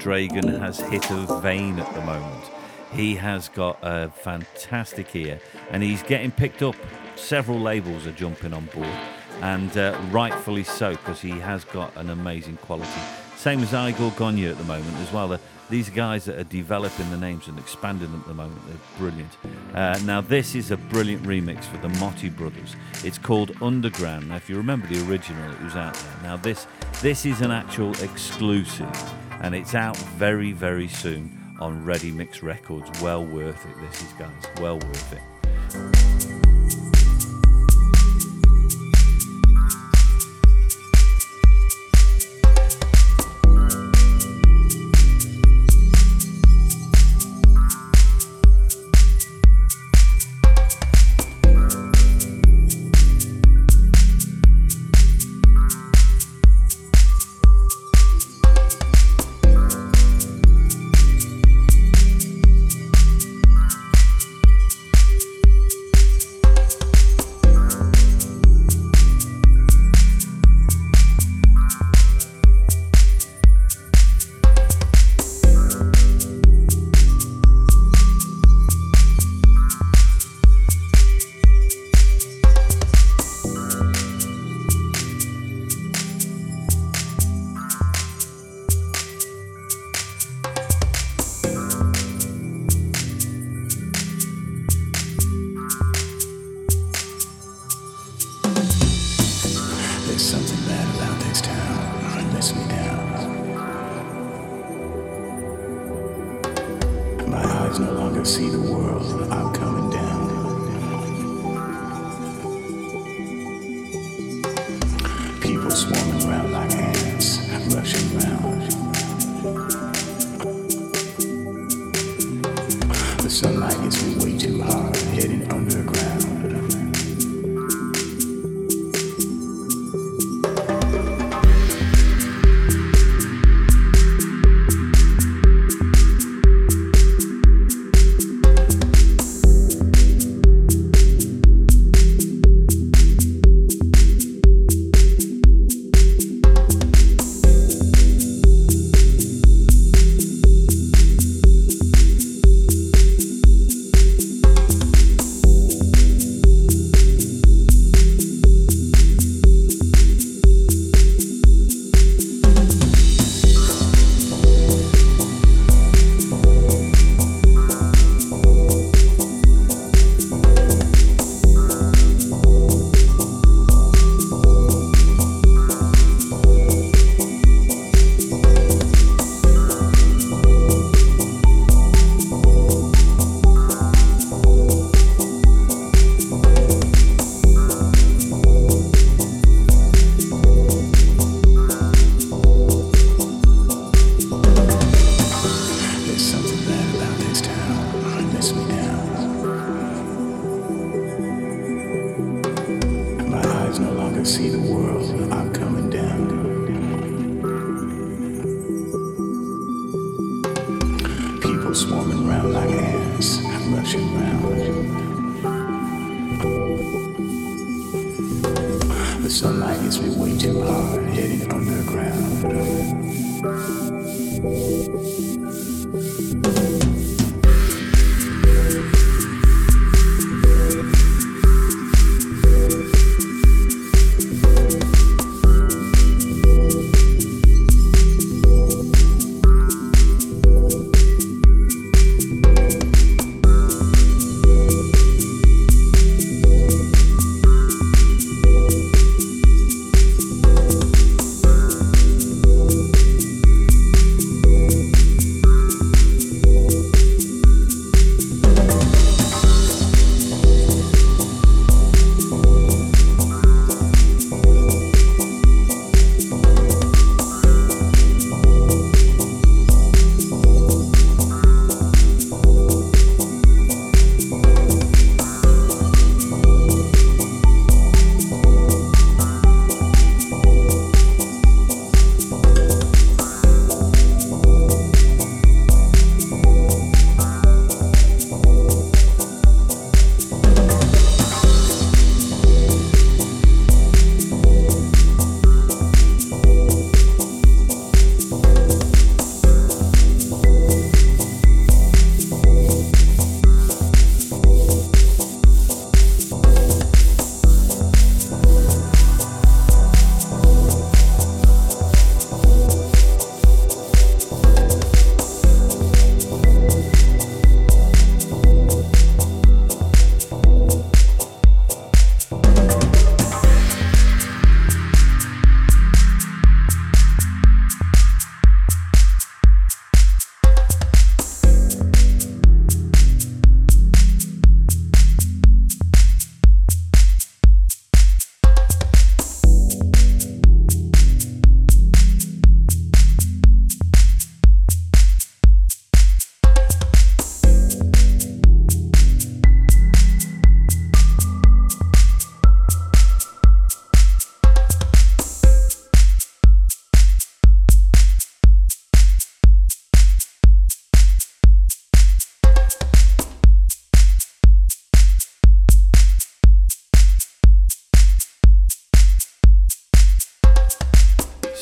Dragan 0.00 0.58
has 0.58 0.80
hit 0.80 1.10
a 1.10 1.40
vein 1.42 1.78
at 1.78 1.92
the 1.94 2.00
moment. 2.00 2.44
He 2.92 3.14
has 3.16 3.50
got 3.50 3.78
a 3.82 4.08
fantastic 4.08 5.14
ear 5.14 5.38
and 5.70 5.82
he's 5.82 6.02
getting 6.02 6.30
picked 6.30 6.62
up. 6.62 6.74
Several 7.16 7.60
labels 7.60 8.06
are 8.06 8.12
jumping 8.12 8.54
on 8.54 8.64
board, 8.66 8.88
and 9.42 9.76
uh, 9.76 10.00
rightfully 10.10 10.64
so 10.64 10.92
because 10.92 11.20
he 11.20 11.32
has 11.32 11.64
got 11.64 11.94
an 11.96 12.08
amazing 12.08 12.56
quality. 12.56 13.00
Same 13.36 13.60
as 13.60 13.74
Igor 13.74 14.10
Gonya 14.12 14.50
at 14.50 14.58
the 14.58 14.64
moment 14.64 14.96
as 14.96 15.12
well. 15.12 15.38
these 15.68 15.90
guys 15.90 16.24
that 16.24 16.38
are 16.38 16.44
developing 16.44 17.10
the 17.10 17.18
names 17.18 17.46
and 17.46 17.58
expanding 17.58 18.10
them 18.10 18.20
at 18.22 18.26
the 18.26 18.34
moment, 18.34 18.60
they're 18.66 18.98
brilliant. 18.98 19.36
Uh, 19.74 20.00
now, 20.04 20.22
this 20.22 20.54
is 20.54 20.70
a 20.70 20.78
brilliant 20.78 21.22
remix 21.24 21.64
for 21.64 21.76
the 21.76 21.88
Motti 21.88 22.34
brothers. 22.34 22.74
It's 23.04 23.18
called 23.18 23.52
Underground. 23.60 24.30
Now, 24.30 24.36
if 24.36 24.48
you 24.48 24.56
remember 24.56 24.86
the 24.86 25.06
original, 25.08 25.52
it 25.52 25.60
was 25.60 25.76
out 25.76 25.94
there. 25.94 26.16
Now, 26.22 26.36
this 26.38 26.66
this 27.02 27.26
is 27.26 27.42
an 27.42 27.50
actual 27.50 27.92
exclusive 28.02 28.90
and 29.40 29.54
it's 29.54 29.74
out 29.74 29.96
very, 29.96 30.52
very 30.52 30.88
soon 30.88 31.30
on 31.58 31.84
Ready 31.84 32.12
Mix 32.12 32.42
Records. 32.42 33.02
Well 33.02 33.24
worth 33.24 33.66
it, 33.66 33.80
this 33.80 34.02
is, 34.02 34.12
guys. 34.12 34.60
Well 34.60 34.78
worth 34.78 35.12
it. 35.12 36.19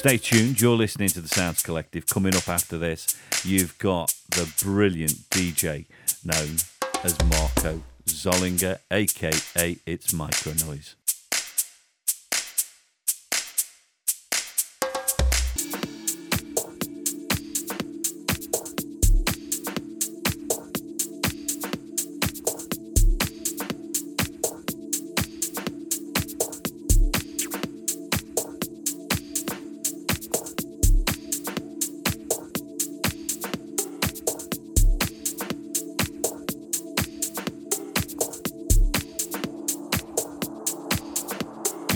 Stay 0.08 0.16
tuned. 0.16 0.58
You're 0.58 0.74
listening 0.74 1.10
to 1.10 1.20
the 1.20 1.28
Sounds 1.28 1.62
Collective. 1.62 2.06
Coming 2.06 2.34
up 2.34 2.48
after 2.48 2.78
this, 2.78 3.14
you've 3.44 3.76
got 3.76 4.14
the 4.30 4.50
brilliant 4.64 5.28
DJ 5.28 5.84
known 6.24 6.56
as 7.04 7.14
Marco 7.28 7.82
Zollinger, 8.06 8.78
aka 8.90 9.76
It's 9.84 10.14
Micro 10.14 10.54
Noise. 10.64 10.94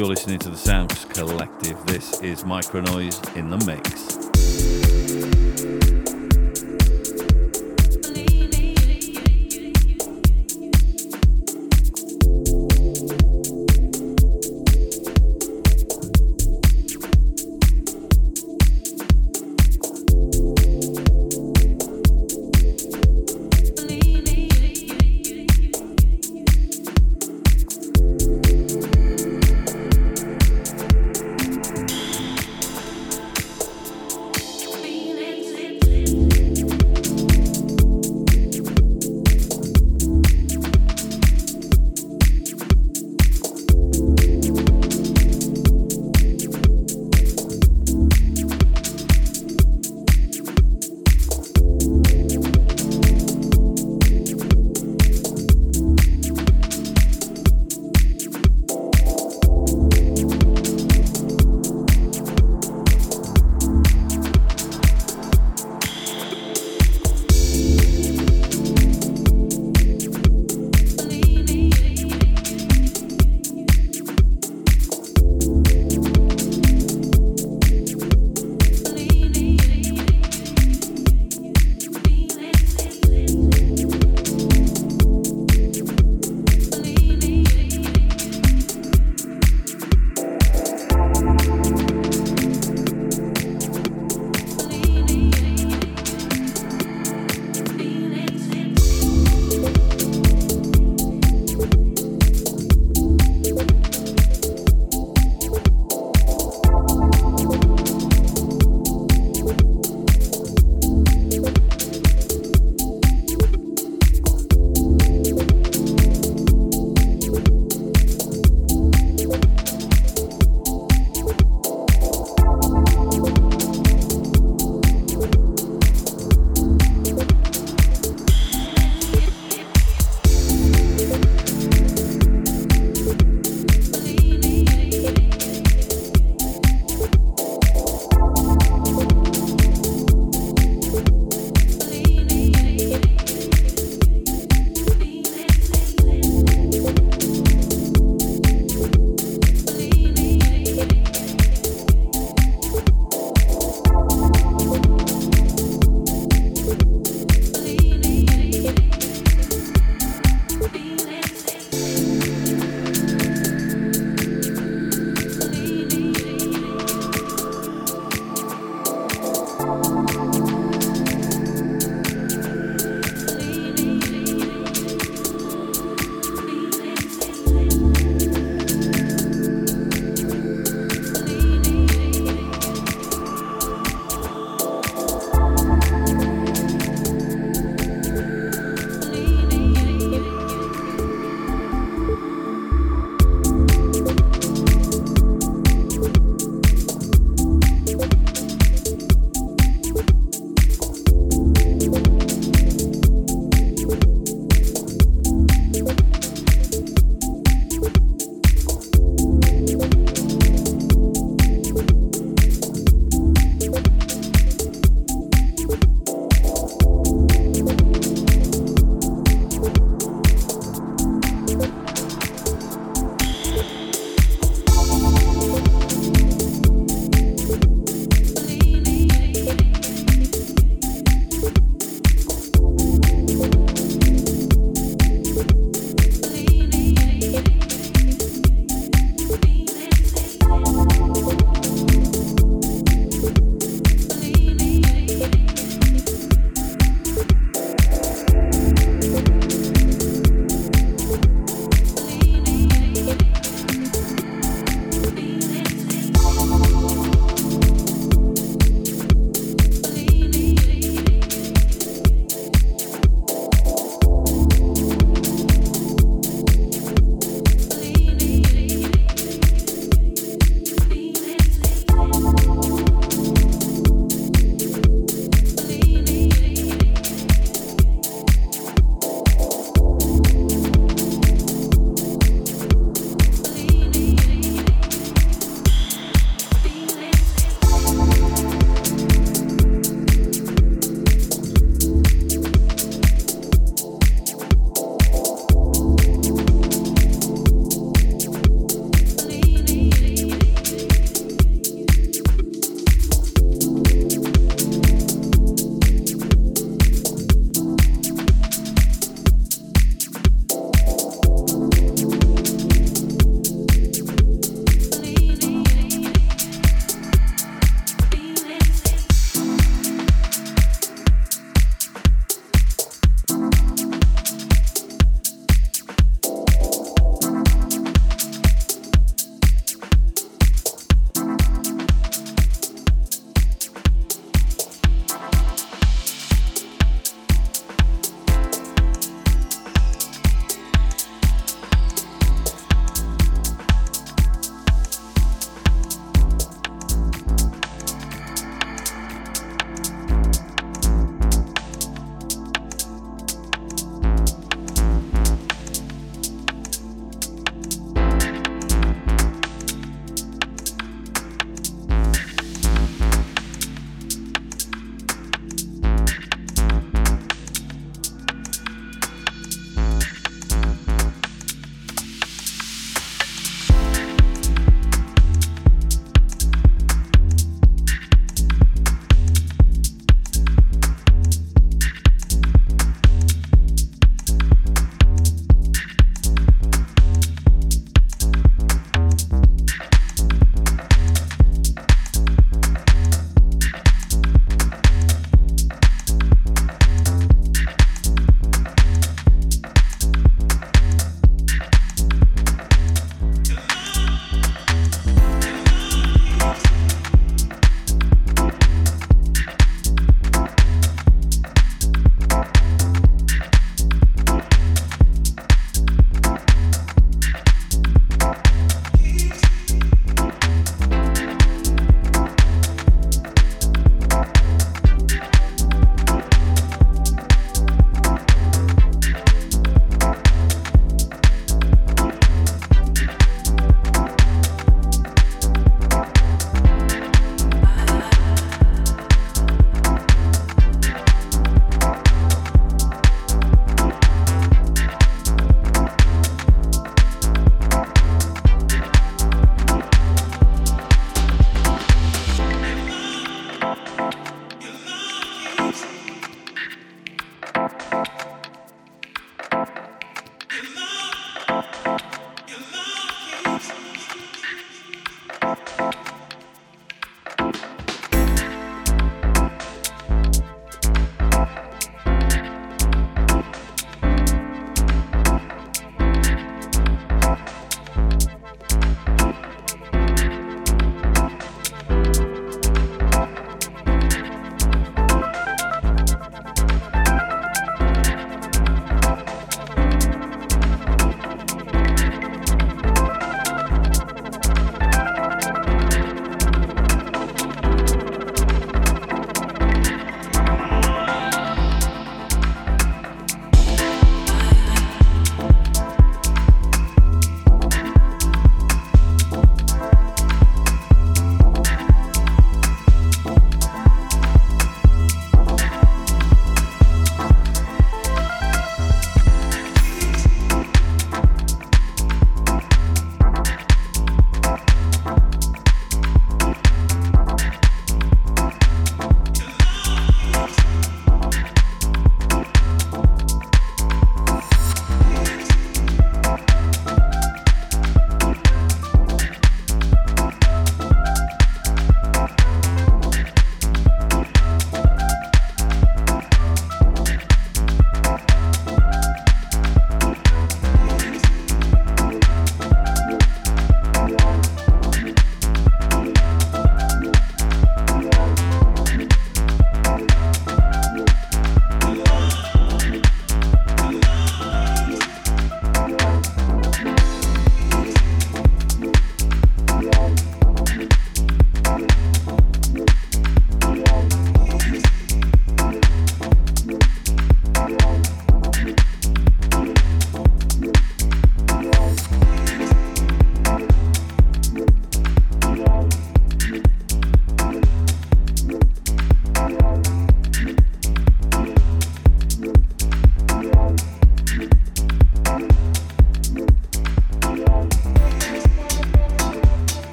You're 0.00 0.08
listening 0.08 0.38
to 0.38 0.48
the 0.48 0.56
Sounds 0.56 1.04
Collective. 1.10 1.84
This 1.84 2.22
is 2.22 2.42
Micronoise 2.44 3.36
in 3.36 3.50
the 3.50 3.58
mix. 3.66 4.09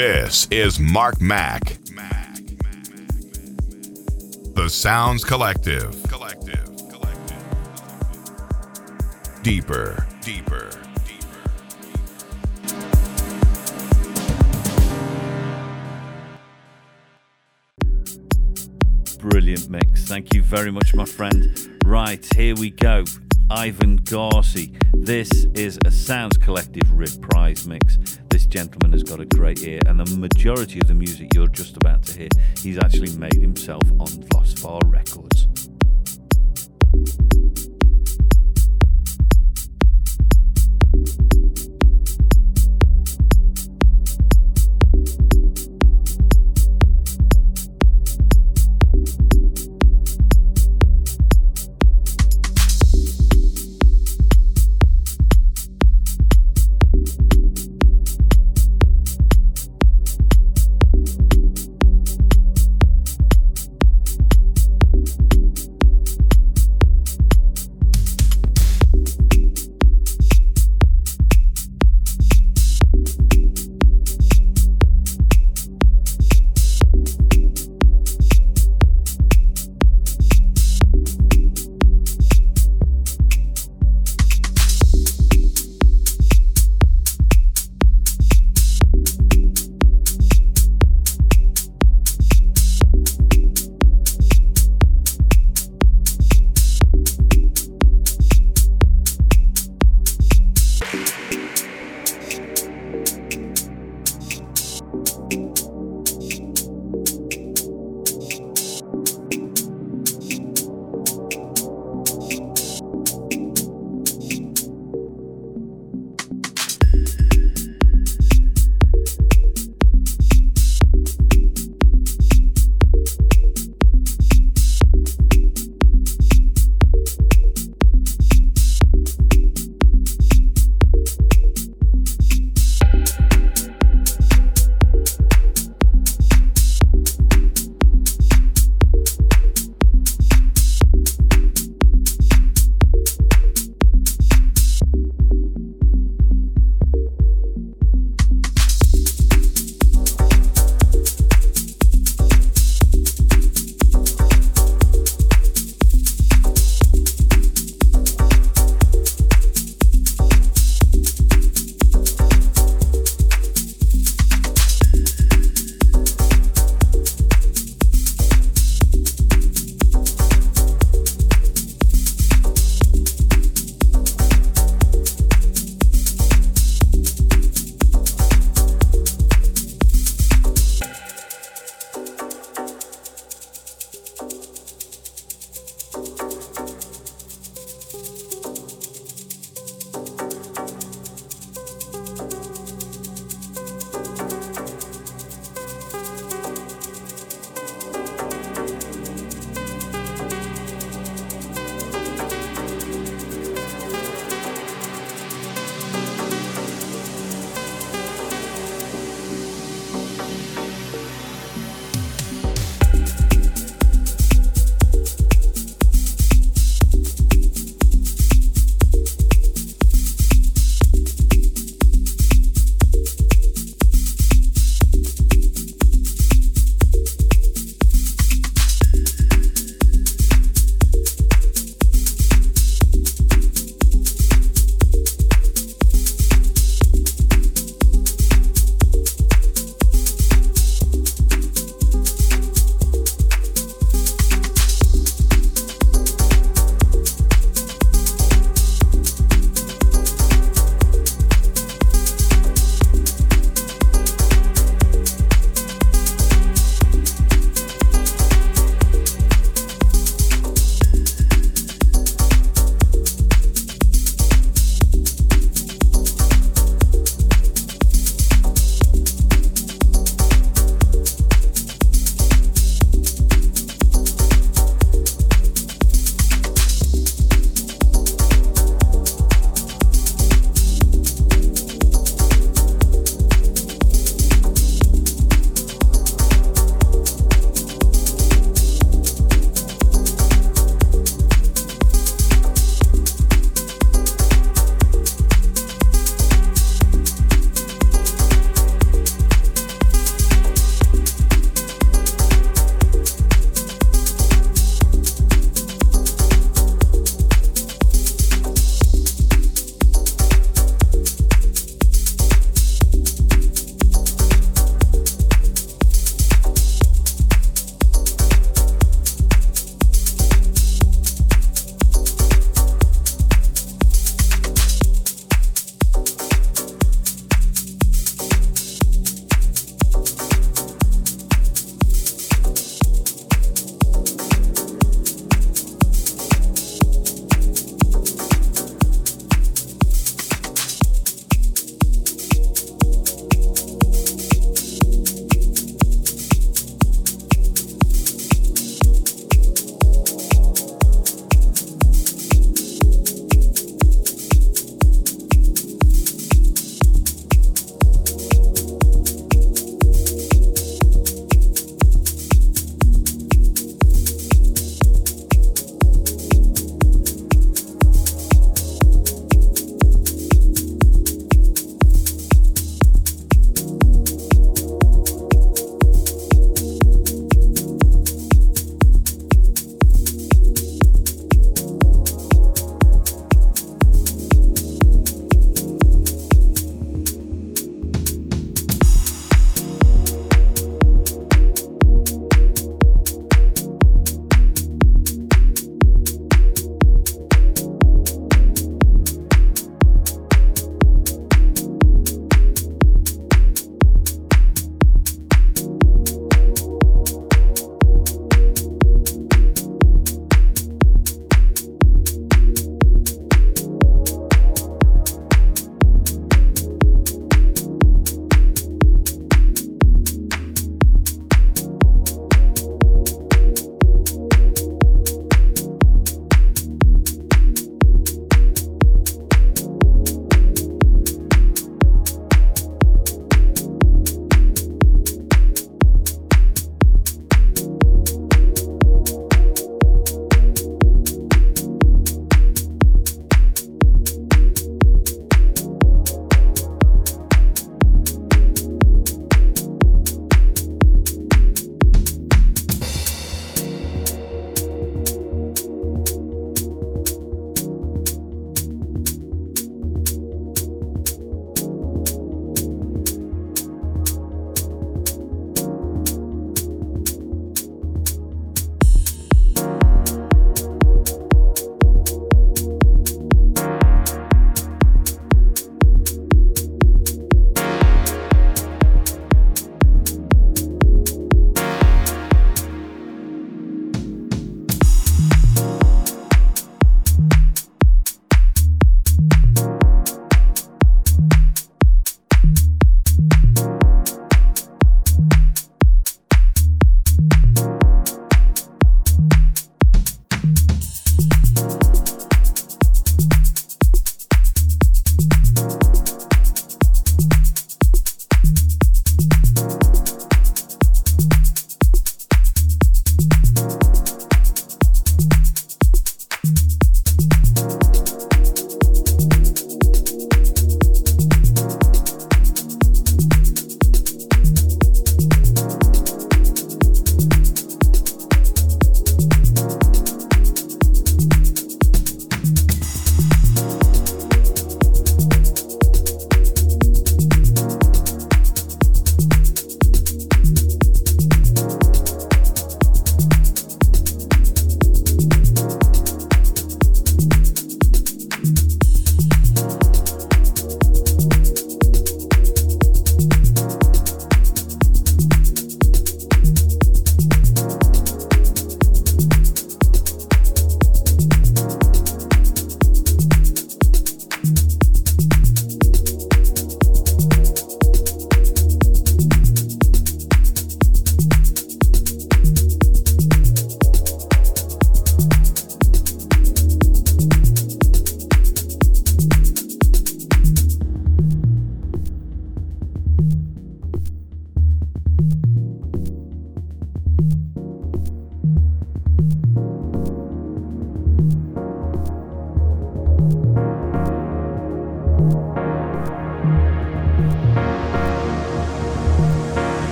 This 0.00 0.46
is 0.52 0.78
Mark 0.78 1.20
Mac. 1.20 1.76
The 4.54 4.68
Sounds 4.68 5.24
Collective. 5.24 6.00
Collective. 6.04 6.70
Collective. 6.88 7.42
Deeper. 9.42 10.06
Deeper. 10.20 10.70
Brilliant 19.18 19.68
mix. 19.68 20.04
Thank 20.04 20.32
you 20.32 20.44
very 20.44 20.70
much, 20.70 20.94
my 20.94 21.06
friend. 21.06 21.58
Right, 21.84 22.24
here 22.36 22.54
we 22.54 22.70
go. 22.70 23.02
Ivan 23.50 23.98
Garci. 24.02 24.80
This 24.92 25.28
is 25.56 25.76
a 25.84 25.90
Sounds 25.90 26.36
Collective 26.36 26.92
reprise 26.92 27.66
mix. 27.66 27.98
Gentleman 28.48 28.92
has 28.92 29.02
got 29.02 29.20
a 29.20 29.26
great 29.26 29.62
ear, 29.62 29.80
and 29.86 30.00
the 30.00 30.16
majority 30.16 30.80
of 30.80 30.88
the 30.88 30.94
music 30.94 31.34
you're 31.34 31.48
just 31.48 31.76
about 31.76 32.02
to 32.04 32.18
hear, 32.18 32.28
he's 32.62 32.78
actually 32.78 33.14
made 33.18 33.34
himself 33.34 33.82
on 34.00 34.06
Vlosfer 34.06 34.80
Records. 34.90 35.46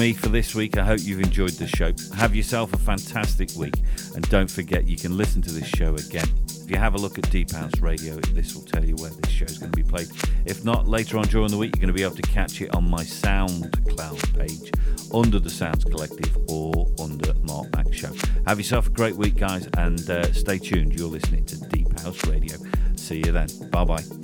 Me 0.00 0.12
for 0.14 0.30
this 0.30 0.54
week. 0.54 0.78
I 0.78 0.84
hope 0.84 1.00
you've 1.02 1.20
enjoyed 1.20 1.52
the 1.52 1.66
show. 1.66 1.92
Have 2.16 2.34
yourself 2.34 2.72
a 2.72 2.78
fantastic 2.78 3.50
week. 3.54 3.74
And 4.14 4.26
don't 4.30 4.50
forget, 4.50 4.86
you 4.86 4.96
can 4.96 5.14
listen 5.18 5.42
to 5.42 5.52
this 5.52 5.66
show 5.66 5.94
again. 5.94 6.26
If 6.48 6.70
you 6.70 6.78
have 6.78 6.94
a 6.94 6.98
look 6.98 7.18
at 7.18 7.30
Deep 7.30 7.50
House 7.50 7.78
Radio, 7.80 8.16
this 8.32 8.54
will 8.54 8.62
tell 8.62 8.82
you 8.82 8.96
where 8.96 9.10
this 9.10 9.30
show 9.30 9.44
is 9.44 9.58
going 9.58 9.72
to 9.72 9.76
be 9.76 9.82
played. 9.82 10.08
If 10.46 10.64
not, 10.64 10.88
later 10.88 11.18
on 11.18 11.24
during 11.24 11.50
the 11.50 11.58
week, 11.58 11.76
you're 11.76 11.82
going 11.82 11.94
to 11.94 11.98
be 11.98 12.02
able 12.02 12.16
to 12.16 12.22
catch 12.22 12.62
it 12.62 12.74
on 12.74 12.88
my 12.88 13.02
SoundCloud 13.02 14.38
page 14.38 14.72
under 15.12 15.38
the 15.38 15.50
Sounds 15.50 15.84
Collective 15.84 16.34
or 16.48 16.86
under 16.98 17.34
Mark 17.42 17.70
Mac 17.76 17.92
Show. 17.92 18.12
Have 18.46 18.58
yourself 18.58 18.86
a 18.86 18.90
great 18.90 19.16
week, 19.16 19.36
guys, 19.36 19.68
and 19.76 20.08
uh, 20.08 20.32
stay 20.32 20.56
tuned. 20.56 20.98
You're 20.98 21.08
listening 21.08 21.44
to 21.44 21.56
Deep 21.68 22.00
House 22.00 22.26
Radio. 22.26 22.56
See 22.96 23.18
you 23.18 23.32
then. 23.32 23.48
Bye 23.70 23.84
bye. 23.84 24.19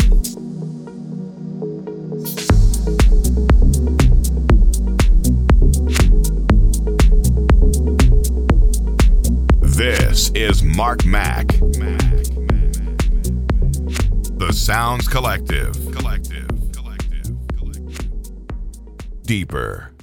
Mark 10.86 11.04
Mac. 11.04 11.48
The 14.38 14.52
Sounds 14.52 15.08
Collective. 15.08 15.74
Collective. 15.90 16.48
Collective. 16.72 17.36
Collective. 17.56 19.22
Deeper. 19.24 19.95